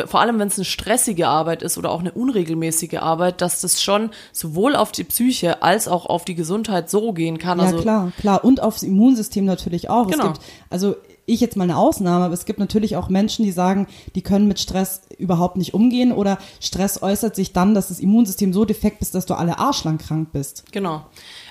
[0.06, 3.82] vor allem wenn es eine stressige Arbeit ist oder auch eine unregelmäßige Arbeit, dass das
[3.82, 7.60] schon sowohl auf die Psyche als auch auf die Gesundheit so gehen kann.
[7.60, 8.44] Ja, also, klar, klar.
[8.44, 10.08] Und aufs Immunsystem natürlich auch.
[10.08, 10.34] Genau.
[10.34, 13.88] Gibt, also ich jetzt mal eine Ausnahme, aber es gibt natürlich auch Menschen, die sagen,
[14.16, 18.52] die können mit Stress überhaupt nicht umgehen oder Stress äußert sich dann, dass das Immunsystem
[18.52, 20.66] so defekt ist, dass du alle arschlang krank bist.
[20.72, 21.06] Genau.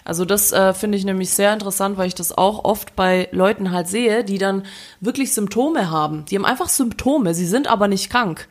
[0.05, 3.71] Also das äh, finde ich nämlich sehr interessant, weil ich das auch oft bei Leuten
[3.71, 4.65] halt sehe, die dann
[5.01, 6.25] wirklich Symptome haben.
[6.27, 8.49] Die haben einfach Symptome, sie sind aber nicht krank.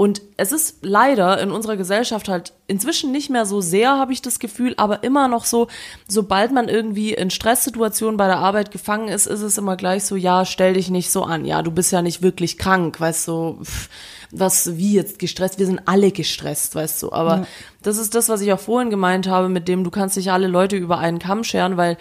[0.00, 4.22] Und es ist leider in unserer Gesellschaft halt inzwischen nicht mehr so sehr, habe ich
[4.22, 5.68] das Gefühl, aber immer noch so,
[6.08, 10.16] sobald man irgendwie in Stresssituationen bei der Arbeit gefangen ist, ist es immer gleich so,
[10.16, 13.58] ja, stell dich nicht so an, ja, du bist ja nicht wirklich krank, weißt du,
[13.62, 13.90] pff,
[14.32, 17.46] was wie jetzt gestresst, wir sind alle gestresst, weißt du, aber ja.
[17.82, 20.46] das ist das, was ich auch vorhin gemeint habe, mit dem du kannst nicht alle
[20.46, 21.96] Leute über einen Kamm scheren, weil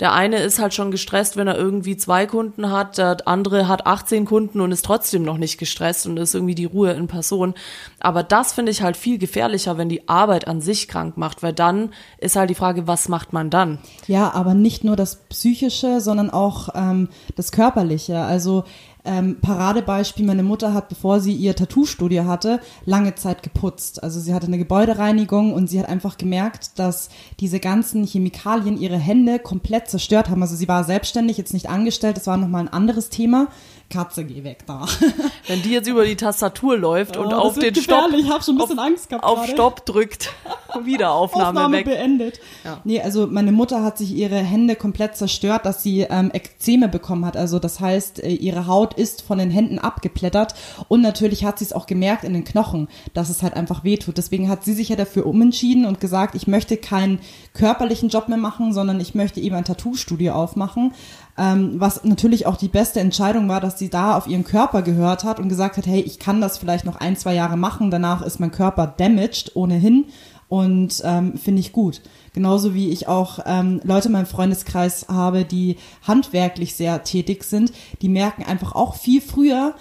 [0.00, 3.86] der eine ist halt schon gestresst, wenn er irgendwie zwei Kunden hat, der andere hat
[3.86, 7.54] 18 Kunden und ist trotzdem noch nicht gestresst und ist irgendwie die Ruhe in Person.
[8.00, 11.52] Aber das finde ich halt viel gefährlicher, wenn die Arbeit an sich krank macht, weil
[11.52, 13.78] dann ist halt die Frage, was macht man dann?
[14.08, 18.18] Ja, aber nicht nur das Psychische, sondern auch ähm, das Körperliche.
[18.18, 18.64] Also
[19.04, 24.02] ähm, Paradebeispiel, meine Mutter hat, bevor sie ihr Tattoo-Studio hatte, lange Zeit geputzt.
[24.02, 28.98] Also sie hatte eine Gebäudereinigung und sie hat einfach gemerkt, dass diese ganzen Chemikalien ihre
[28.98, 30.42] Hände komplett zerstört haben.
[30.42, 33.48] Also sie war selbstständig, jetzt nicht angestellt, das war nochmal ein anderes Thema.
[33.90, 34.86] Katze, geh weg da.
[35.46, 38.56] Wenn die jetzt über die Tastatur läuft oh, und auf den Stopp, ich hab schon
[38.56, 40.32] ein bisschen auf, Angst gehabt auf Stopp drückt,
[40.84, 41.84] Wiederaufnahme Aufnahme weg.
[41.84, 42.40] beendet.
[42.64, 42.80] Ja.
[42.84, 47.24] Nee, also meine Mutter hat sich ihre Hände komplett zerstört, dass sie ähm, Ekzeme bekommen
[47.24, 47.36] hat.
[47.36, 50.54] Also das heißt, äh, ihre Haut ist von den Händen abgeplättert
[50.88, 54.18] und natürlich hat sie es auch gemerkt in den Knochen, dass es halt einfach wehtut.
[54.18, 57.20] Deswegen hat sie sich ja dafür umentschieden und gesagt, ich möchte keinen
[57.52, 60.92] körperlichen Job mehr machen, sondern ich möchte eben ein Tattoo-Studio aufmachen.
[61.36, 65.24] Ähm, was natürlich auch die beste Entscheidung war, dass sie da auf ihren Körper gehört
[65.24, 68.22] hat und gesagt hat, hey, ich kann das vielleicht noch ein, zwei Jahre machen, danach
[68.22, 70.06] ist mein Körper damaged ohnehin
[70.48, 72.00] und ähm, finde ich gut.
[72.32, 77.72] Genauso wie ich auch ähm, Leute in meinem Freundeskreis habe, die handwerklich sehr tätig sind,
[78.02, 79.74] die merken einfach auch viel früher,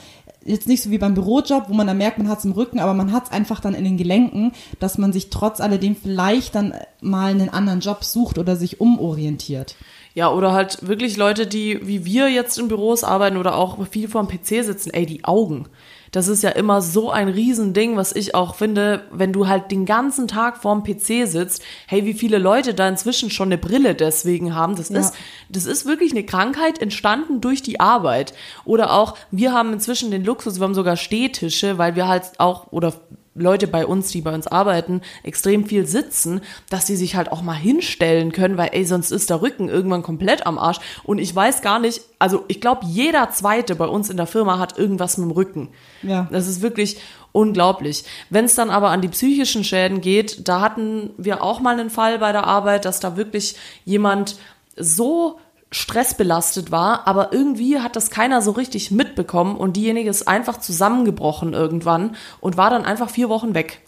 [0.45, 2.79] jetzt nicht so wie beim Bürojob, wo man dann merkt, man hat es im Rücken,
[2.79, 6.56] aber man hat es einfach dann in den Gelenken, dass man sich trotz alledem vielleicht
[6.56, 9.75] dann mal einen anderen Job sucht oder sich umorientiert.
[10.15, 14.08] Ja, oder halt wirklich Leute, die wie wir jetzt in Büros arbeiten oder auch viel
[14.08, 15.67] vor dem PC sitzen, ey, die Augen.
[16.13, 19.86] Das ist ja immer so ein Riesending, was ich auch finde, wenn du halt den
[19.86, 24.56] ganzen Tag vorm PC sitzt, hey, wie viele Leute da inzwischen schon eine Brille deswegen
[24.56, 24.76] haben.
[24.76, 24.99] Das Ja.
[24.99, 25.15] ist,
[25.49, 28.34] das ist wirklich eine Krankheit entstanden durch die Arbeit.
[28.63, 32.71] Oder auch, wir haben inzwischen den Luxus, wir haben sogar Stehtische, weil wir halt auch,
[32.71, 32.93] oder
[33.36, 37.41] Leute bei uns, die bei uns arbeiten, extrem viel sitzen, dass die sich halt auch
[37.41, 40.80] mal hinstellen können, weil ey, sonst ist der Rücken irgendwann komplett am Arsch.
[41.04, 44.60] Und ich weiß gar nicht, also ich glaube, jeder Zweite bei uns in der Firma
[44.60, 45.69] hat irgendwas mit dem Rücken.
[46.04, 46.28] Ja.
[46.32, 46.98] Das ist wirklich
[47.32, 48.06] unglaublich.
[48.30, 51.89] Wenn es dann aber an die psychischen Schäden geht, da hatten wir auch mal einen
[51.89, 54.38] Fall bei der Arbeit, dass da wirklich jemand
[54.76, 55.39] so
[55.73, 61.53] stressbelastet war, aber irgendwie hat das keiner so richtig mitbekommen und diejenige ist einfach zusammengebrochen
[61.53, 63.81] irgendwann und war dann einfach vier Wochen weg.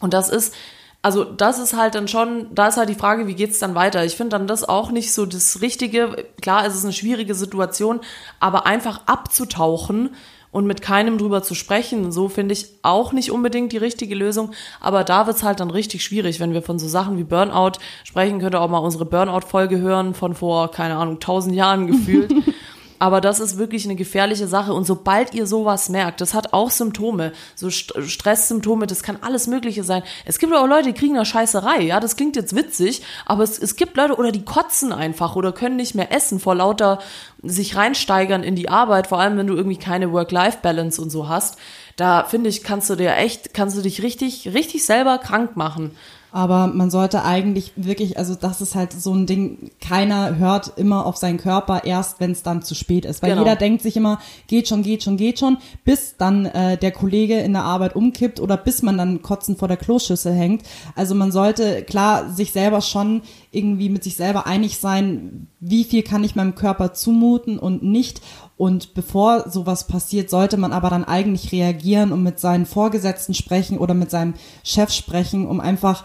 [0.00, 0.54] Und das ist,
[1.02, 4.04] also das ist halt dann schon, da ist halt die Frage, wie geht's dann weiter?
[4.04, 6.26] Ich finde dann das auch nicht so das Richtige.
[6.42, 8.00] Klar, es ist eine schwierige Situation,
[8.38, 10.10] aber einfach abzutauchen
[10.52, 14.50] und mit keinem drüber zu sprechen, so finde ich auch nicht unbedingt die richtige Lösung.
[14.80, 18.40] Aber da wird's halt dann richtig schwierig, wenn wir von so Sachen wie Burnout sprechen.
[18.40, 22.32] Könnt ihr auch mal unsere Burnout-Folge hören von vor, keine Ahnung, tausend Jahren gefühlt.
[23.00, 24.74] Aber das ist wirklich eine gefährliche Sache.
[24.74, 29.46] Und sobald ihr sowas merkt, das hat auch Symptome, so St Stresssymptome, das kann alles
[29.46, 30.02] Mögliche sein.
[30.26, 31.80] Es gibt auch Leute, die kriegen eine Scheißerei.
[31.80, 35.52] Ja, das klingt jetzt witzig, aber es, es gibt Leute, oder die kotzen einfach oder
[35.52, 36.98] können nicht mehr essen vor lauter
[37.42, 41.56] sich reinsteigern in die Arbeit, vor allem wenn du irgendwie keine Work-Life-Balance und so hast.
[41.96, 45.96] Da finde ich, kannst du dir echt, kannst du dich richtig, richtig selber krank machen.
[46.32, 51.06] Aber man sollte eigentlich wirklich, also das ist halt so ein Ding, keiner hört immer
[51.06, 53.22] auf seinen Körper erst, wenn es dann zu spät ist.
[53.22, 53.42] Weil Genau.
[53.42, 57.38] jeder denkt sich immer, geht schon, geht schon, geht schon, bis dann äh, der Kollege
[57.40, 60.62] in der Arbeit umkippt oder bis man dann kotzend vor der Kloschüssel hängt.
[60.94, 66.02] Also man sollte klar sich selber schon irgendwie mit sich selber einig sein, wie viel
[66.02, 68.20] kann ich meinem Körper zumuten und nicht.
[68.60, 73.78] Und bevor sowas passiert, sollte man aber dann eigentlich reagieren und mit seinen Vorgesetzten sprechen
[73.78, 76.04] oder mit seinem Chef sprechen, um einfach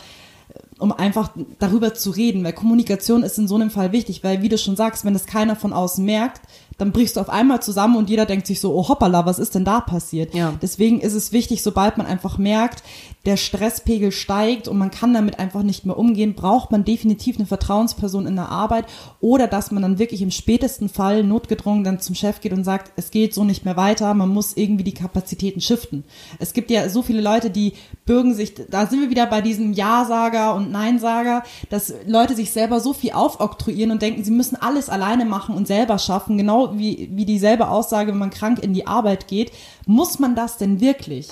[0.78, 4.50] um einfach darüber zu reden, weil Kommunikation ist in so einem Fall wichtig, weil wie
[4.50, 6.42] du schon sagst, wenn es keiner von außen merkt,
[6.78, 9.56] dann brichst du auf einmal zusammen und jeder denkt sich so, oh hoppala, was ist
[9.56, 10.34] denn da passiert?
[10.34, 10.54] Ja.
[10.62, 12.84] Deswegen ist es wichtig, sobald man einfach merkt,
[13.26, 17.46] der Stresspegel steigt und man kann damit einfach nicht mehr umgehen, braucht man definitiv eine
[17.46, 18.86] Vertrauensperson in der Arbeit
[19.22, 22.92] oder dass man dann wirklich im spätesten Fall notgedrungen dann zum Chef geht und sagt,
[22.98, 26.04] es geht so nicht mehr weiter, man muss irgendwie die Kapazitäten shiften.
[26.40, 27.74] Es gibt ja so viele Leute, die
[28.06, 32.80] bürgen sich, da sind wir wieder bei diesem Ja-Sager und Nein-Sager, dass Leute sich selber
[32.80, 37.10] so viel aufoktroyieren und denken, sie müssen alles alleine machen und selber schaffen, genau wie,
[37.14, 39.52] wie dieselbe Aussage, wenn man krank in die Arbeit geht.
[39.86, 41.30] Muss man das denn wirklich?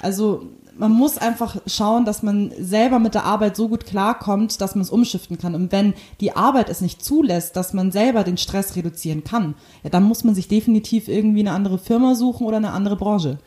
[0.00, 0.48] Also
[0.80, 4.82] man muss einfach schauen, dass man selber mit der Arbeit so gut klarkommt, dass man
[4.82, 5.54] es umschiften kann.
[5.54, 9.90] Und wenn die Arbeit es nicht zulässt, dass man selber den Stress reduzieren kann, ja,
[9.90, 13.38] dann muss man sich definitiv irgendwie eine andere Firma suchen oder eine andere Branche.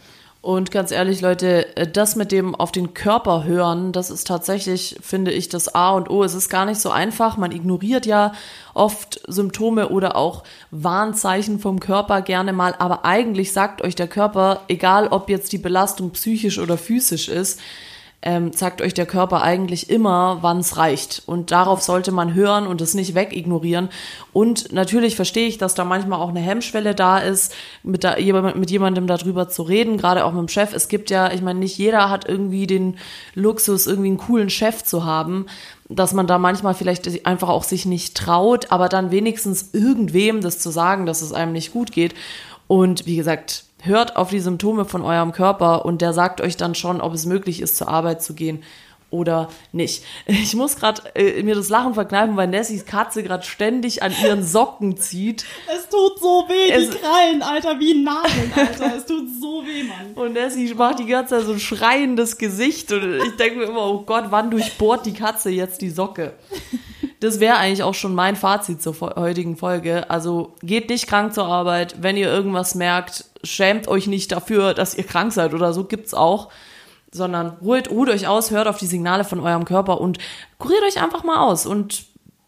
[0.43, 4.97] Und ganz ehrlich, Leute, äh, das mit dem auf den Körper hören, das ist tatsächlich,
[5.01, 6.21] finde ich, das A und O.
[6.21, 7.37] Es ist gar nicht so einfach.
[7.37, 8.33] Man ignoriert ja
[8.73, 12.75] oft Symptome oder auch Warnzeichen vom Körper gerne mal.
[12.77, 17.61] Aber eigentlich sagt euch der Körper, egal ob jetzt die Belastung psychisch oder physisch ist,
[18.23, 21.23] ähm, sagt euch der Körper eigentlich immer, wann es reicht.
[21.25, 23.89] Und darauf sollte man hören und es nicht wegignorieren.
[24.31, 28.15] Und natürlich verstehe ich, dass da manchmal auch eine Hemmschwelle da ist, mit, da,
[28.55, 30.73] mit jemandem darüber zu reden, gerade auch mit dem Chef.
[30.73, 32.97] Es gibt ja, ich meine, nicht jeder hat irgendwie den
[33.35, 35.47] Luxus, irgendwie einen coolen Chef zu haben,
[35.89, 40.59] dass man da manchmal vielleicht einfach auch sich nicht traut, aber dann wenigstens irgendwem das
[40.59, 42.15] zu sagen, dass es einem nicht gut geht.
[42.67, 46.75] Und wie gesagt, hört auf die Symptome von eurem Körper und der sagt euch dann
[46.75, 48.63] schon, ob es möglich ist, zur Arbeit zu gehen
[49.09, 50.03] oder nicht.
[50.25, 54.43] Ich muss gerade äh, mir das Lachen verkneifen, weil Nessies Katze gerade ständig an ihren
[54.43, 55.45] Socken zieht.
[55.67, 58.95] Es tut so weh, Es- die Krallen, Alter, wie ein Nagel, Alter.
[58.97, 60.13] Es tut so weh, Mann.
[60.15, 62.91] Und Nessie macht die ganze Zeit so ein schreiendes Gesicht.
[62.91, 66.33] Und ich denke mir immer, oh Gott, wann durchbohrt die Katze jetzt die Socke?
[67.23, 70.09] Das wäre eigentlich auch schon mein Fazit zur heutigen Folge.
[70.09, 71.95] Also geht nicht krank zur Arbeit.
[72.01, 76.13] Wenn ihr irgendwas merkt, schämt euch nicht dafür, dass ihr krank seid oder so gibt's
[76.13, 76.49] auch.
[77.13, 80.17] Sondern ruht, ruht euch aus, hört auf die Signale von eurem Körper und
[80.57, 81.65] kuriert euch einfach mal aus.
[81.65, 82.03] Und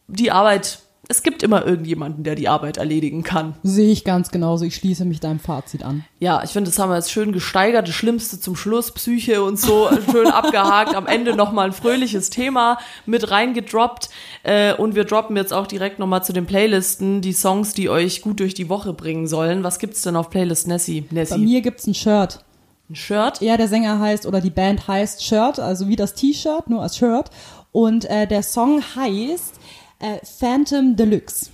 [0.07, 3.55] die Arbeit, es gibt immer irgendjemanden, der die Arbeit erledigen kann.
[3.63, 4.65] Sehe ich ganz genauso.
[4.65, 6.03] Ich schließe mich deinem Fazit an.
[6.19, 7.87] Ja, ich finde, das haben wir jetzt schön gesteigert.
[7.87, 10.95] Das Schlimmste zum Schluss, Psyche und so, schön abgehakt.
[10.95, 14.09] Am Ende nochmal ein fröhliches Thema mit reingedroppt.
[14.43, 18.21] Äh, und wir droppen jetzt auch direkt nochmal zu den Playlisten die Songs, die euch
[18.21, 19.63] gut durch die Woche bringen sollen.
[19.63, 21.01] Was gibt's denn auf Playlist Nessie?
[21.01, 21.37] Bei Nessie?
[21.37, 22.43] mir gibt's ein Shirt.
[22.89, 23.41] Ein Shirt?
[23.41, 26.97] Ja, der Sänger heißt oder die Band heißt Shirt, also wie das T-Shirt, nur als
[26.97, 27.29] Shirt.
[27.71, 29.59] Und äh, der Song heißt
[29.99, 31.49] Äh, Phantom Deluxe.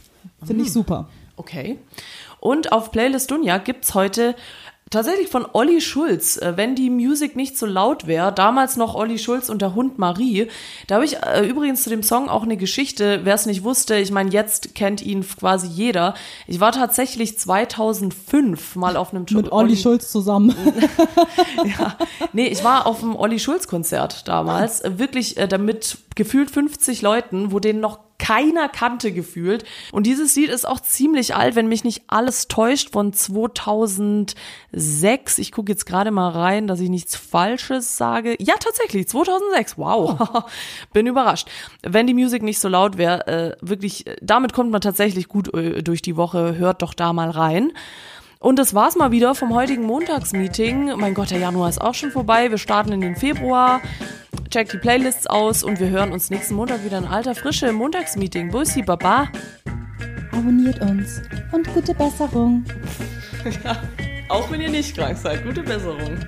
[0.46, 1.08] Finde ich super.
[1.38, 1.80] Okay.
[2.40, 4.36] Und auf Playlist Dunja gibt's heute
[4.92, 9.18] tatsächlich von Olli Schulz, äh, wenn die Musik nicht so laut wäre, damals noch Olli
[9.18, 10.50] Schulz und der Hund Marie.
[10.88, 13.96] Da habe ich äh, übrigens zu dem Song auch eine Geschichte, wer es nicht wusste,
[13.96, 16.14] ich meine, jetzt kennt ihn quasi jeder.
[16.46, 20.56] Ich war tatsächlich 2005 mal auf einem Mit Olli Schulz zusammen.
[21.80, 21.98] ja.
[22.34, 27.02] Nee, ich war auf einem Olli Schulz Konzert damals, äh, wirklich äh, damit gefühlt 50
[27.02, 29.66] Leuten, wo denen noch keiner kannte gefühlt.
[29.92, 35.40] Und dieses Lied ist auch ziemlich alt, wenn mich nicht alles täuscht, von 2006.
[35.40, 38.36] Ich gucke jetzt gerade mal rein, dass ich nichts Falsches sage.
[38.40, 39.80] Ja, tatsächlich, 2006.
[39.80, 40.46] Wow,
[40.94, 41.50] bin überrascht.
[41.82, 45.82] Wenn die Musik nicht so laut wäre, äh, wirklich, damit kommt man tatsächlich gut äh,
[45.82, 46.58] durch die Woche.
[46.58, 47.72] Hört doch da mal rein.
[48.40, 50.94] Und das war's mal wieder vom heutigen Montagsmeeting.
[50.98, 52.52] Mein Gott, der Januar ist auch schon vorbei.
[52.52, 53.82] Wir starten in den Februar
[54.52, 57.76] checkt die Playlists aus und wir hören uns nächsten Montag wieder in alter Frische im
[57.76, 58.52] Montagsmeeting.
[58.52, 59.30] Bussi, Baba.
[60.32, 61.22] Abonniert uns
[61.54, 62.66] und gute Besserung.
[63.64, 63.82] ja,
[64.28, 66.20] auch wenn ihr nicht krank seid, gute Besserung.